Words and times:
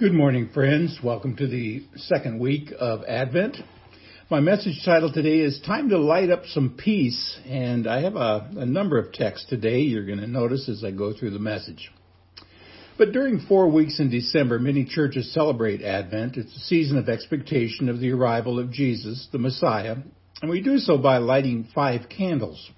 Good 0.00 0.14
morning, 0.14 0.48
friends. 0.54 0.98
Welcome 1.04 1.36
to 1.36 1.46
the 1.46 1.84
second 1.94 2.40
week 2.40 2.72
of 2.80 3.04
Advent. 3.04 3.58
My 4.30 4.40
message 4.40 4.80
title 4.82 5.12
today 5.12 5.40
is 5.40 5.60
Time 5.66 5.90
to 5.90 5.98
Light 5.98 6.30
Up 6.30 6.46
Some 6.46 6.78
Peace, 6.82 7.38
and 7.46 7.86
I 7.86 8.00
have 8.00 8.16
a, 8.16 8.50
a 8.56 8.64
number 8.64 8.98
of 8.98 9.12
texts 9.12 9.50
today 9.50 9.80
you're 9.80 10.06
going 10.06 10.20
to 10.20 10.26
notice 10.26 10.70
as 10.70 10.82
I 10.82 10.90
go 10.90 11.12
through 11.12 11.32
the 11.32 11.38
message. 11.38 11.92
But 12.96 13.12
during 13.12 13.40
four 13.40 13.70
weeks 13.70 14.00
in 14.00 14.08
December, 14.08 14.58
many 14.58 14.86
churches 14.86 15.34
celebrate 15.34 15.82
Advent. 15.82 16.38
It's 16.38 16.56
a 16.56 16.60
season 16.60 16.96
of 16.96 17.10
expectation 17.10 17.90
of 17.90 18.00
the 18.00 18.12
arrival 18.12 18.58
of 18.58 18.72
Jesus, 18.72 19.28
the 19.32 19.38
Messiah, 19.38 19.96
and 20.40 20.50
we 20.50 20.62
do 20.62 20.78
so 20.78 20.96
by 20.96 21.18
lighting 21.18 21.68
five 21.74 22.08
candles. 22.08 22.70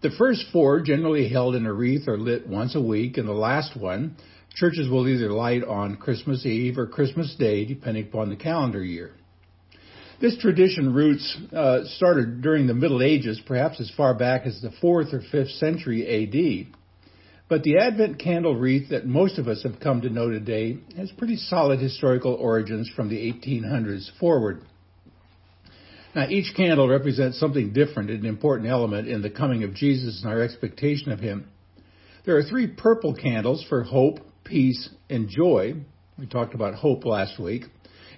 The 0.00 0.12
first 0.16 0.46
four 0.50 0.80
generally 0.80 1.28
held 1.28 1.54
in 1.54 1.66
a 1.66 1.72
wreath 1.74 2.08
are 2.08 2.16
lit 2.16 2.48
once 2.48 2.74
a 2.74 2.80
week, 2.80 3.18
and 3.18 3.28
the 3.28 3.32
last 3.32 3.78
one 3.78 4.16
Churches 4.54 4.88
will 4.88 5.08
either 5.08 5.30
light 5.30 5.64
on 5.64 5.96
Christmas 5.96 6.44
Eve 6.44 6.78
or 6.78 6.86
Christmas 6.86 7.34
Day, 7.38 7.64
depending 7.64 8.04
upon 8.04 8.28
the 8.28 8.36
calendar 8.36 8.84
year. 8.84 9.12
This 10.20 10.36
tradition 10.36 10.92
roots 10.92 11.36
uh, 11.54 11.84
started 11.96 12.42
during 12.42 12.66
the 12.66 12.74
Middle 12.74 13.02
Ages, 13.02 13.40
perhaps 13.46 13.80
as 13.80 13.90
far 13.96 14.12
back 14.12 14.42
as 14.44 14.60
the 14.60 14.68
4th 14.68 15.14
or 15.14 15.22
5th 15.32 15.58
century 15.58 16.06
AD. 16.06 16.76
But 17.48 17.62
the 17.62 17.78
Advent 17.78 18.18
candle 18.18 18.54
wreath 18.54 18.90
that 18.90 19.06
most 19.06 19.38
of 19.38 19.48
us 19.48 19.62
have 19.62 19.80
come 19.80 20.02
to 20.02 20.10
know 20.10 20.30
today 20.30 20.78
has 20.96 21.10
pretty 21.10 21.36
solid 21.36 21.80
historical 21.80 22.34
origins 22.34 22.90
from 22.94 23.08
the 23.08 23.16
1800s 23.16 24.10
forward. 24.20 24.62
Now, 26.14 26.28
each 26.28 26.54
candle 26.56 26.88
represents 26.88 27.40
something 27.40 27.72
different, 27.72 28.10
an 28.10 28.26
important 28.26 28.68
element 28.68 29.08
in 29.08 29.22
the 29.22 29.30
coming 29.30 29.64
of 29.64 29.74
Jesus 29.74 30.22
and 30.22 30.30
our 30.30 30.42
expectation 30.42 31.12
of 31.12 31.20
him. 31.20 31.48
There 32.26 32.36
are 32.36 32.42
three 32.42 32.66
purple 32.66 33.14
candles 33.14 33.64
for 33.68 33.84
hope, 33.84 34.18
peace, 34.44 34.88
and 35.08 35.28
joy. 35.28 35.74
We 36.18 36.26
talked 36.26 36.54
about 36.54 36.74
hope 36.74 37.04
last 37.04 37.40
week. 37.40 37.64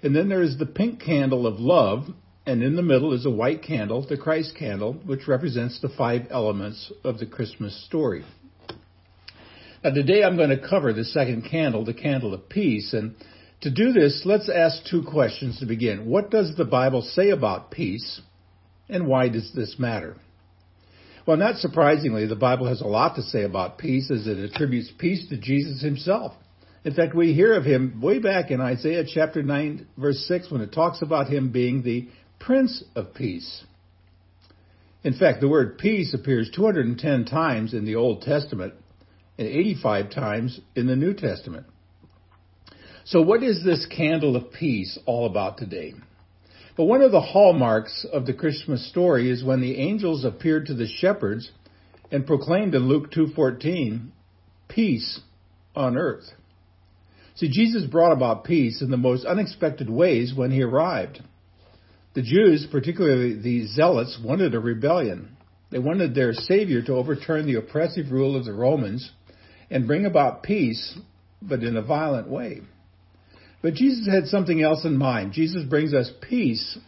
And 0.03 0.15
then 0.15 0.29
there 0.29 0.43
is 0.43 0.59
the 0.59 0.67
pink 0.67 1.01
candle 1.01 1.47
of 1.47 1.61
love, 1.61 2.05
and 2.45 2.63
in 2.63 2.75
the 2.75 2.83
middle 2.83 3.13
is 3.13 3.25
a 3.25 3.31
white 3.31 3.63
candle, 3.63 4.07
the 4.07 4.17
Christ 4.17 4.57
candle, 4.59 4.95
which 4.95 5.29
represents 5.29 5.81
the 5.81 5.89
five 5.89 6.27
elements 6.31 6.93
of 7.05 7.19
the 7.19 7.27
Christmas 7.27 7.85
story. 7.87 8.25
Now 9.85 9.91
today 9.91 10.25
I'm 10.25 10.37
going 10.37 10.51
to 10.51 10.69
cover 10.69 10.93
the 10.93 11.05
second 11.05 11.49
candle, 11.49 11.85
the 11.85 11.95
candle 11.95 12.35
of 12.35 12.49
peace, 12.49 12.93
and 12.93 13.15
to 13.63 13.71
do 13.71 13.93
this, 13.93 14.23
let's 14.25 14.49
ask 14.49 14.85
two 14.91 15.05
questions 15.05 15.61
to 15.61 15.67
begin. 15.67 16.07
What 16.07 16.31
does 16.31 16.57
the 16.57 16.65
Bible 16.65 17.03
say 17.03 17.31
about 17.31 17.71
peace, 17.71 18.21
and 18.89 19.07
why 19.07 19.29
does 19.29 19.53
this 19.55 19.77
matter? 19.79 20.17
Well, 21.27 21.37
not 21.37 21.57
surprisingly, 21.57 22.27
the 22.27 22.35
Bible 22.35 22.67
has 22.67 22.81
a 22.81 22.87
lot 22.87 23.15
to 23.15 23.23
say 23.23 23.45
about 23.45 23.79
peace 23.79 24.11
as 24.11 24.27
it 24.27 24.39
attributes 24.39 24.91
peace 24.99 25.29
to 25.29 25.37
Jesus 25.37 25.81
himself. 25.81 26.33
In 26.85 26.95
fact, 26.95 27.15
we 27.15 27.33
hear 27.33 27.55
of 27.55 27.65
him 27.65 28.01
way 28.03 28.19
back 28.19 28.51
in 28.51 28.61
Isaiah 28.61 29.05
chapter 29.07 29.41
9 29.41 29.87
verse 29.97 30.25
6 30.27 30.51
when 30.51 30.63
it 30.63 30.73
talks 30.73 31.01
about 31.01 31.29
him 31.29 31.53
being 31.53 31.83
the 31.83 32.09
Prince 32.41 32.83
of 32.97 33.15
Peace. 33.15 33.65
In 35.05 35.15
fact, 35.15 35.41
the 35.41 35.49
word 35.49 35.79
peace 35.79 36.13
appears 36.13 36.51
210 36.55 37.25
times 37.25 37.73
in 37.73 37.85
the 37.85 37.95
Old 37.95 38.23
Testament 38.23 38.75
and 39.39 39.47
85 39.47 40.11
times 40.11 40.61
in 40.75 40.87
the 40.87 40.97
New 40.97 41.15
Testament. 41.15 41.67
So 43.05 43.23
what 43.23 43.45
is 43.45 43.65
this 43.65 43.87
candle 43.87 44.35
of 44.35 44.53
peace 44.53 44.99
all 45.07 45.27
about 45.27 45.59
today? 45.59 45.95
But 46.77 46.85
one 46.85 47.03
of 47.03 47.13
the 47.13 47.21
hallmarks 47.21 48.07
of 48.11 48.25
the 48.25 48.33
Christmas 48.33 48.89
story 48.89 49.31
is 49.31 49.45
when 49.45 49.61
the 49.61 49.77
angels 49.77 50.25
appeared 50.25 50.67
to 50.67 50.75
the 50.75 50.87
shepherds 50.87 51.51
and 52.11 52.27
proclaimed 52.27 52.75
in 52.75 52.89
Luke 52.89 53.11
2:14, 53.11 54.11
peace 54.69 55.21
on 55.77 55.99
earth. 55.99 56.33
See, 57.35 57.49
Jesus 57.49 57.85
brought 57.85 58.13
about 58.13 58.45
peace 58.45 58.83
in 58.83 58.91
the 58.91 58.97
most 58.97 59.25
unexpected 59.25 59.89
ways 59.89 60.35
when 60.35 60.51
he 60.51 60.63
arrived. 60.63 61.23
The 62.15 62.23
Jews, 62.23 62.67
particularly 62.71 63.35
the 63.35 63.67
Zealots, 63.67 64.19
wanted 64.23 64.55
a 64.55 64.61
rebellion. 64.61 65.37
They 65.71 65.79
wanted 65.79 66.15
their 66.15 66.35
Savior 66.35 66.83
to 66.83 66.95
overturn 66.95 67.47
the 67.47 67.55
oppressive 67.55 68.13
rule 68.13 68.37
of 68.37 68.45
the 68.45 68.53
Romans 68.53 69.11
and 69.71 69.87
bring 69.87 70.05
about 70.05 70.43
peace, 70.43 70.99
but 71.41 71.63
in 71.63 71.77
a 71.77 71.83
violent 71.83 72.29
way. 72.29 72.61
But 73.63 73.75
Jesus 73.75 74.09
had 74.09 74.27
something 74.27 74.61
else 74.61 74.85
in 74.85 74.97
mind. 74.97 75.33
Jesus 75.33 75.65
brings 75.65 75.95
us 75.95 76.11
peace 76.21 76.79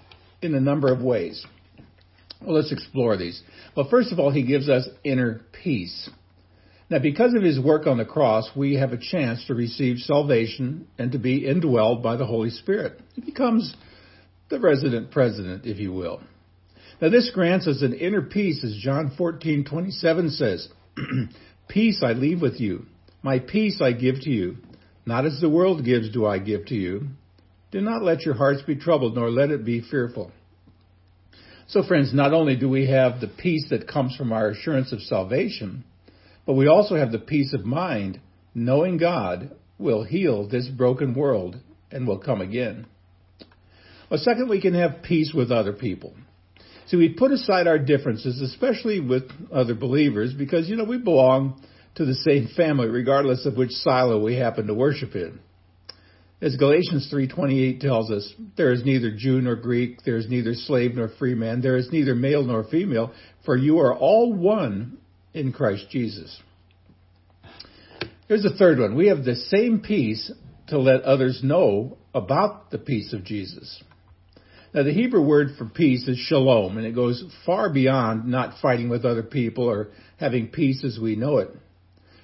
in 0.42 0.54
a 0.54 0.60
number 0.60 0.92
of 0.92 1.00
ways. 1.00 1.46
Well, 2.42 2.56
let's 2.56 2.72
explore 2.72 3.16
these. 3.16 3.40
Well, 3.76 3.88
first 3.88 4.12
of 4.12 4.18
all, 4.18 4.30
he 4.30 4.42
gives 4.42 4.68
us 4.68 4.88
inner 5.04 5.40
peace. 5.62 6.10
Now, 6.90 6.98
because 6.98 7.32
of 7.34 7.42
his 7.42 7.58
work 7.58 7.86
on 7.86 7.96
the 7.96 8.04
cross, 8.04 8.50
we 8.54 8.74
have 8.74 8.92
a 8.92 8.98
chance 8.98 9.46
to 9.46 9.54
receive 9.54 9.98
salvation 9.98 10.86
and 10.98 11.12
to 11.12 11.18
be 11.18 11.42
indwelled 11.42 12.02
by 12.02 12.16
the 12.16 12.26
Holy 12.26 12.50
Spirit. 12.50 13.00
He 13.14 13.22
becomes 13.22 13.74
the 14.50 14.60
resident 14.60 15.10
president, 15.10 15.64
if 15.64 15.78
you 15.78 15.92
will. 15.92 16.20
Now, 17.00 17.08
this 17.08 17.30
grants 17.32 17.66
us 17.66 17.82
an 17.82 17.94
inner 17.94 18.22
peace, 18.22 18.62
as 18.62 18.76
John 18.76 19.10
14:27 19.18 20.30
says, 20.36 20.68
"Peace 21.68 22.02
I 22.02 22.12
leave 22.12 22.42
with 22.42 22.60
you; 22.60 22.86
my 23.22 23.38
peace 23.38 23.80
I 23.80 23.92
give 23.92 24.20
to 24.20 24.30
you. 24.30 24.58
Not 25.06 25.26
as 25.26 25.40
the 25.40 25.50
world 25.50 25.84
gives 25.84 26.10
do 26.10 26.26
I 26.26 26.38
give 26.38 26.66
to 26.66 26.74
you. 26.74 27.08
Do 27.70 27.80
not 27.80 28.02
let 28.02 28.22
your 28.22 28.34
hearts 28.34 28.62
be 28.62 28.76
troubled, 28.76 29.14
nor 29.14 29.30
let 29.30 29.50
it 29.50 29.64
be 29.64 29.80
fearful. 29.80 30.30
So, 31.66 31.82
friends, 31.82 32.14
not 32.14 32.32
only 32.32 32.56
do 32.56 32.68
we 32.68 32.86
have 32.88 33.20
the 33.20 33.28
peace 33.28 33.66
that 33.70 33.88
comes 33.88 34.14
from 34.16 34.32
our 34.32 34.50
assurance 34.50 34.92
of 34.92 35.00
salvation, 35.00 35.84
but 36.46 36.54
we 36.54 36.68
also 36.68 36.96
have 36.96 37.10
the 37.10 37.18
peace 37.18 37.54
of 37.54 37.64
mind, 37.64 38.20
knowing 38.54 38.98
God 38.98 39.50
will 39.78 40.04
heal 40.04 40.46
this 40.46 40.68
broken 40.68 41.14
world 41.14 41.56
and 41.90 42.06
will 42.06 42.18
come 42.18 42.40
again. 42.40 42.86
Well, 44.10 44.20
second, 44.20 44.48
we 44.48 44.60
can 44.60 44.74
have 44.74 45.02
peace 45.02 45.32
with 45.34 45.50
other 45.50 45.72
people. 45.72 46.14
See, 46.86 46.96
we 46.98 47.14
put 47.14 47.32
aside 47.32 47.66
our 47.66 47.78
differences, 47.78 48.40
especially 48.40 49.00
with 49.00 49.24
other 49.50 49.74
believers, 49.74 50.34
because, 50.34 50.68
you 50.68 50.76
know, 50.76 50.84
we 50.84 50.98
belong 50.98 51.60
to 51.96 52.04
the 52.04 52.14
same 52.14 52.48
family, 52.56 52.88
regardless 52.88 53.46
of 53.46 53.56
which 53.56 53.70
silo 53.70 54.22
we 54.22 54.36
happen 54.36 54.66
to 54.66 54.74
worship 54.74 55.14
in. 55.14 55.38
As 56.40 56.56
Galatians 56.56 57.08
3:28 57.10 57.80
tells 57.80 58.10
us, 58.10 58.34
there 58.56 58.72
is 58.72 58.84
neither 58.84 59.10
Jew 59.10 59.40
nor 59.40 59.56
Greek, 59.56 60.02
there 60.04 60.16
is 60.16 60.28
neither 60.28 60.54
slave 60.54 60.94
nor 60.94 61.08
free 61.08 61.34
man, 61.34 61.60
there 61.60 61.76
is 61.76 61.90
neither 61.92 62.14
male 62.14 62.44
nor 62.44 62.64
female, 62.64 63.12
for 63.44 63.56
you 63.56 63.78
are 63.78 63.94
all 63.94 64.32
one 64.32 64.98
in 65.32 65.52
Christ 65.52 65.88
Jesus. 65.90 66.42
Here's 68.28 68.42
the 68.42 68.56
third 68.56 68.78
one. 68.78 68.96
We 68.96 69.08
have 69.08 69.24
the 69.24 69.36
same 69.36 69.80
peace 69.80 70.30
to 70.68 70.78
let 70.78 71.02
others 71.02 71.40
know 71.42 71.98
about 72.14 72.70
the 72.70 72.78
peace 72.78 73.12
of 73.12 73.24
Jesus. 73.24 73.82
Now, 74.72 74.82
the 74.82 74.92
Hebrew 74.92 75.22
word 75.22 75.52
for 75.56 75.66
peace 75.66 76.08
is 76.08 76.18
shalom, 76.18 76.78
and 76.78 76.86
it 76.86 76.94
goes 76.94 77.22
far 77.46 77.72
beyond 77.72 78.26
not 78.26 78.58
fighting 78.60 78.88
with 78.88 79.04
other 79.04 79.22
people 79.22 79.64
or 79.64 79.90
having 80.18 80.48
peace 80.48 80.82
as 80.84 80.98
we 80.98 81.16
know 81.16 81.38
it. 81.38 81.50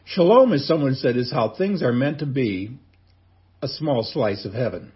Shalom, 0.05 0.53
as 0.53 0.67
someone 0.67 0.95
said, 0.95 1.17
is 1.17 1.31
how 1.31 1.51
things 1.51 1.83
are 1.83 1.93
meant 1.93 2.19
to 2.19 2.27
be, 2.27 2.79
a 3.63 3.69
small 3.69 4.03
slice 4.03 4.45
of 4.45 4.55
heaven. 4.55 4.93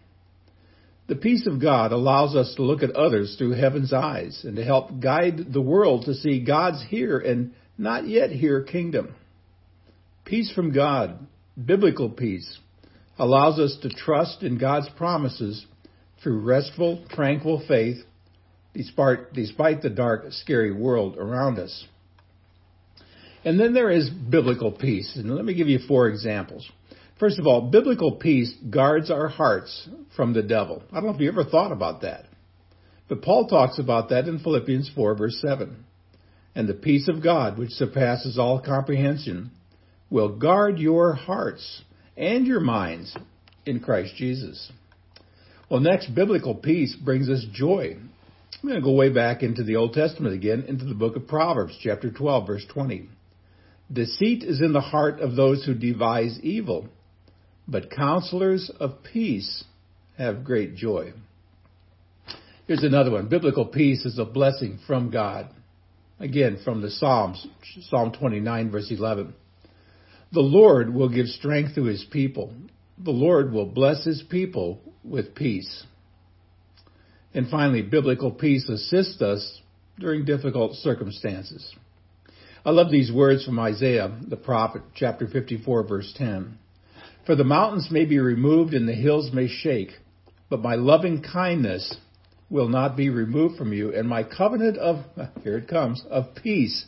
The 1.07 1.17
peace 1.17 1.47
of 1.47 1.61
God 1.61 1.93
allows 1.93 2.35
us 2.35 2.55
to 2.57 2.63
look 2.63 2.83
at 2.83 2.97
others 2.97 3.37
through 3.37 3.53
heaven's 3.53 3.93
eyes 3.93 4.41
and 4.45 4.57
to 4.57 4.65
help 4.65 5.01
guide 5.01 5.53
the 5.53 5.61
world 5.61 6.07
to 6.07 6.15
see 6.15 6.41
God's 6.41 6.83
here 6.89 7.19
and 7.19 7.53
not 7.77 8.09
yet 8.09 8.31
here 8.31 8.63
kingdom. 8.63 9.15
Peace 10.25 10.51
from 10.53 10.73
God, 10.73 11.27
biblical 11.63 12.09
peace, 12.09 12.59
allows 13.19 13.59
us 13.59 13.77
to 13.83 13.91
trust 13.91 14.43
in 14.43 14.57
God's 14.57 14.89
promises 14.97 15.67
through 16.23 16.41
restful, 16.41 17.05
tranquil 17.11 17.63
faith 17.69 17.99
despite, 18.73 19.33
despite 19.35 19.83
the 19.83 19.91
dark, 19.91 20.25
scary 20.31 20.73
world 20.73 21.17
around 21.19 21.59
us. 21.59 21.87
And 23.45 23.61
then 23.61 23.75
there 23.75 23.91
is 23.91 24.09
biblical 24.09 24.73
peace. 24.73 25.17
And 25.17 25.35
let 25.35 25.45
me 25.45 25.55
give 25.55 25.69
you 25.69 25.81
four 25.87 26.09
examples. 26.09 26.69
First 27.21 27.39
of 27.39 27.47
all, 27.47 27.71
biblical 27.71 28.13
peace 28.13 28.53
guards 28.71 29.11
our 29.11 29.29
hearts 29.29 29.89
from 30.17 30.33
the 30.33 30.43
devil. 30.43 30.83
I 30.91 30.97
don't 30.97 31.07
know 31.07 31.15
if 31.15 31.21
you 31.21 31.29
ever 31.29 31.45
thought 31.45 31.73
about 31.73 32.03
that. 32.03 32.25
But 33.09 33.23
Paul 33.23 33.47
talks 33.47 33.79
about 33.79 34.09
that 34.09 34.27
in 34.27 34.39
Philippians 34.39 34.91
4 34.95 35.15
verse 35.15 35.41
7. 35.41 35.85
And 36.55 36.69
the 36.69 36.75
peace 36.75 37.09
of 37.09 37.23
God, 37.23 37.59
which 37.59 37.71
surpasses 37.71 38.39
all 38.39 38.61
comprehension, 38.61 39.51
will 40.09 40.39
guard 40.39 40.79
your 40.79 41.15
hearts 41.15 41.83
and 42.17 42.47
your 42.47 42.61
minds 42.61 43.17
in 43.67 43.81
Christ 43.81 44.15
Jesus. 44.17 44.71
Well, 45.69 45.81
next, 45.81 46.15
biblical 46.15 46.55
peace 46.55 46.95
brings 46.95 47.29
us 47.29 47.45
joy. 47.53 47.97
I'm 47.97 48.69
going 48.69 48.81
to 48.81 48.85
go 48.85 48.95
way 48.95 49.09
back 49.09 49.43
into 49.43 49.65
the 49.65 49.77
Old 49.77 49.95
Testament 49.95 50.35
again, 50.35 50.65
into 50.69 50.85
the 50.85 50.95
book 50.95 51.17
of 51.17 51.27
Proverbs, 51.27 51.77
chapter 51.83 52.11
12, 52.11 52.47
verse 52.47 52.65
20. 52.73 53.09
Deceit 53.95 54.43
is 54.43 54.61
in 54.61 54.73
the 54.73 54.81
heart 54.81 55.21
of 55.21 55.37
those 55.37 55.65
who 55.65 55.75
devise 55.75 56.39
evil, 56.43 56.89
but 57.69 57.91
counselors 57.91 58.71
of 58.81 59.05
peace 59.05 59.65
have 60.19 60.45
great 60.45 60.75
joy. 60.75 61.13
Here's 62.67 62.83
another 62.83 63.13
one. 63.13 63.29
Biblical 63.29 63.67
peace 63.67 64.05
is 64.05 64.19
a 64.19 64.25
blessing 64.25 64.79
from 64.87 65.11
God. 65.11 65.49
Again, 66.19 66.59
from 66.65 66.81
the 66.81 66.91
Psalms, 66.91 67.47
Psalm 67.89 68.13
29, 68.13 68.71
verse 68.71 68.91
11. 68.91 69.35
The 70.33 70.41
Lord 70.41 70.93
will 70.93 71.09
give 71.09 71.27
strength 71.27 71.77
to 71.77 71.85
his 71.85 72.05
people. 72.11 72.53
the 72.99 73.11
Lord 73.11 73.53
will 73.53 73.67
bless 73.67 74.05
his 74.05 74.23
people 74.23 74.81
with 75.03 75.35
peace. 75.35 75.85
And 77.33 77.49
finally, 77.49 77.83
biblical 77.83 78.31
peace 78.31 78.69
assists 78.69 79.21
us 79.21 79.61
during 79.99 80.25
difficult 80.25 80.75
circumstances. 80.77 81.75
I 82.67 82.71
love 82.71 82.91
these 82.91 83.13
words 83.13 83.45
from 83.45 83.59
Isaiah, 83.59 84.11
the 84.27 84.39
prophet, 84.39 84.81
chapter 84.95 85.27
54, 85.27 85.83
verse 85.87 86.11
10. 86.17 86.57
For 87.27 87.37
the 87.37 87.45
mountains 87.45 87.89
may 87.91 88.07
be 88.07 88.19
removed 88.19 88.73
and 88.73 88.89
the 88.89 88.95
hills 88.95 89.31
may 89.35 89.49
shake, 89.49 89.91
but 90.49 90.63
my 90.63 90.75
loving 90.75 91.23
kindness 91.23 91.95
will 92.49 92.69
not 92.71 92.97
be 92.97 93.11
removed 93.11 93.59
from 93.59 93.75
you, 93.75 93.95
and 93.95 94.09
my 94.09 94.23
covenant 94.23 94.79
of, 94.79 95.05
here 95.43 95.59
it 95.59 95.69
comes, 95.69 96.03
of 96.11 96.35
peace 96.43 96.87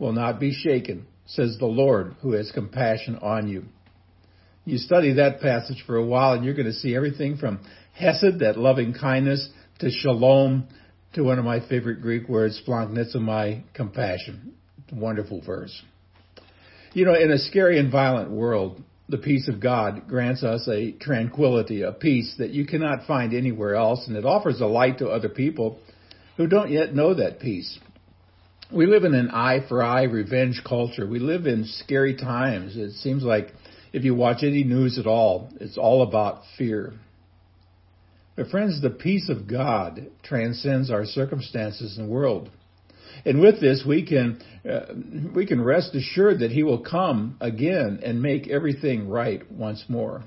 will 0.00 0.12
not 0.12 0.40
be 0.40 0.52
shaken, 0.52 1.06
says 1.26 1.56
the 1.56 1.66
Lord 1.66 2.16
who 2.22 2.32
has 2.32 2.50
compassion 2.50 3.16
on 3.22 3.46
you. 3.46 3.66
You 4.64 4.78
study 4.78 5.12
that 5.14 5.40
passage 5.40 5.84
for 5.86 5.96
a 5.96 6.04
while 6.04 6.32
and 6.32 6.44
you're 6.44 6.54
going 6.54 6.66
to 6.66 6.72
see 6.72 6.96
everything 6.96 7.36
from 7.36 7.60
hesed, 7.94 8.40
that 8.40 8.58
loving 8.58 8.92
kindness, 8.92 9.48
to 9.78 9.90
shalom, 9.90 10.66
to 11.14 11.22
one 11.22 11.38
of 11.38 11.44
my 11.44 11.60
favorite 11.68 12.00
Greek 12.00 12.28
words, 12.28 12.60
splanchnizomai, 12.66 13.62
compassion. 13.72 14.54
Wonderful 14.92 15.42
verse. 15.44 15.82
You 16.92 17.06
know, 17.06 17.14
in 17.14 17.30
a 17.30 17.38
scary 17.38 17.78
and 17.78 17.90
violent 17.90 18.30
world, 18.30 18.82
the 19.08 19.18
peace 19.18 19.48
of 19.48 19.60
God 19.60 20.08
grants 20.08 20.42
us 20.42 20.68
a 20.68 20.92
tranquility, 20.92 21.82
a 21.82 21.92
peace 21.92 22.34
that 22.38 22.50
you 22.50 22.66
cannot 22.66 23.06
find 23.06 23.34
anywhere 23.34 23.74
else, 23.74 24.06
and 24.06 24.16
it 24.16 24.24
offers 24.24 24.60
a 24.60 24.66
light 24.66 24.98
to 24.98 25.08
other 25.08 25.28
people 25.28 25.78
who 26.36 26.46
don't 26.46 26.70
yet 26.70 26.94
know 26.94 27.14
that 27.14 27.40
peace. 27.40 27.78
We 28.72 28.86
live 28.86 29.04
in 29.04 29.14
an 29.14 29.30
eye 29.30 29.64
for 29.68 29.82
eye 29.82 30.04
revenge 30.04 30.62
culture. 30.66 31.06
We 31.06 31.18
live 31.18 31.46
in 31.46 31.66
scary 31.66 32.16
times. 32.16 32.76
It 32.76 32.92
seems 32.92 33.22
like 33.22 33.52
if 33.92 34.04
you 34.04 34.14
watch 34.14 34.38
any 34.42 34.64
news 34.64 34.98
at 34.98 35.06
all, 35.06 35.50
it's 35.60 35.76
all 35.76 36.02
about 36.02 36.42
fear. 36.56 36.94
But 38.34 38.48
friends, 38.48 38.80
the 38.80 38.90
peace 38.90 39.28
of 39.28 39.46
God 39.46 40.06
transcends 40.22 40.90
our 40.90 41.04
circumstances 41.04 41.98
and 41.98 42.08
world. 42.08 42.50
And 43.24 43.40
with 43.40 43.60
this, 43.60 43.84
we 43.86 44.04
can 44.06 44.40
uh, 44.68 44.94
we 45.34 45.46
can 45.46 45.62
rest 45.62 45.94
assured 45.94 46.40
that 46.40 46.50
He 46.50 46.62
will 46.62 46.82
come 46.82 47.36
again 47.40 48.00
and 48.04 48.22
make 48.22 48.48
everything 48.48 49.08
right 49.08 49.50
once 49.50 49.84
more. 49.88 50.24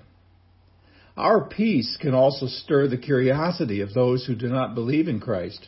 Our 1.18 1.48
peace 1.48 1.98
can 2.00 2.14
also 2.14 2.48
stir 2.48 2.88
the 2.88 2.98
curiosity 2.98 3.82
of 3.82 3.94
those 3.94 4.26
who 4.26 4.36
do 4.36 4.48
not 4.48 4.76
believe 4.76 5.08
in 5.08 5.20
Christ. 5.20 5.68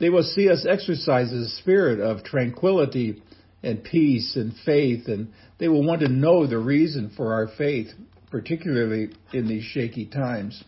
They 0.00 0.08
will 0.08 0.22
see 0.22 0.48
us 0.48 0.66
exercise 0.68 1.32
a 1.32 1.48
spirit 1.48 2.00
of 2.00 2.24
tranquility 2.24 3.22
and 3.62 3.84
peace 3.84 4.36
and 4.36 4.54
faith, 4.64 5.06
and 5.06 5.32
they 5.58 5.68
will 5.68 5.84
want 5.84 6.00
to 6.00 6.08
know 6.08 6.46
the 6.46 6.58
reason 6.58 7.12
for 7.16 7.34
our 7.34 7.48
faith, 7.58 7.88
particularly 8.30 9.10
in 9.32 9.48
these 9.48 9.64
shaky 9.64 10.06
times. 10.06 10.62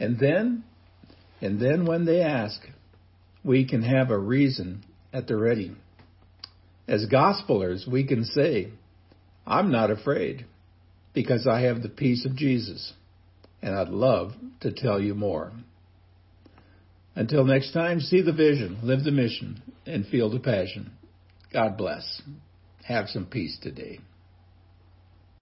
And 0.00 0.18
then, 0.18 0.64
and 1.40 1.60
then 1.60 1.86
when 1.86 2.04
they 2.04 2.20
ask, 2.20 2.60
we 3.44 3.68
can 3.68 3.82
have 3.82 4.10
a 4.10 4.18
reason 4.18 4.84
at 5.12 5.28
the 5.28 5.36
ready. 5.36 5.76
As 6.88 7.06
gospelers, 7.06 7.86
we 7.86 8.04
can 8.06 8.24
say, 8.24 8.70
I'm 9.46 9.70
not 9.70 9.90
afraid 9.90 10.46
because 11.12 11.46
I 11.46 11.60
have 11.60 11.82
the 11.82 11.88
peace 11.88 12.24
of 12.24 12.36
Jesus, 12.36 12.92
and 13.62 13.74
I'd 13.74 13.88
love 13.88 14.32
to 14.60 14.72
tell 14.72 15.00
you 15.00 15.14
more. 15.14 15.52
Until 17.14 17.44
next 17.44 17.72
time, 17.72 18.00
see 18.00 18.22
the 18.22 18.32
vision, 18.32 18.78
live 18.82 19.04
the 19.04 19.12
mission, 19.12 19.62
and 19.86 20.06
feel 20.06 20.30
the 20.30 20.40
passion. 20.40 20.90
God 21.52 21.76
bless. 21.76 22.22
Have 22.84 23.08
some 23.08 23.26
peace 23.26 23.56
today. 23.62 24.00